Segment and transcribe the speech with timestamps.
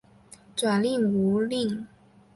[0.55, 1.85] 转任吴令。